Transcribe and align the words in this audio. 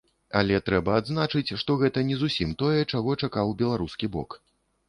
Але 0.39 0.59
трэба 0.69 0.95
адзначыць, 1.01 1.55
што 1.63 1.75
гэта 1.83 2.05
не 2.09 2.17
зусім 2.23 2.57
тое, 2.65 2.81
чаго 2.93 3.17
чакаў 3.25 3.55
беларускі 3.61 4.15
бок. 4.17 4.29